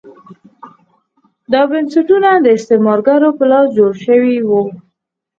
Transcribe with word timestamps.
دا 1.51 1.61
بنسټونه 1.71 2.29
د 2.39 2.47
استعمارګرو 2.57 3.29
په 3.37 3.43
لاس 3.51 3.67
جوړ 3.77 3.91
شوي 4.05 4.37
وو. 4.47 4.63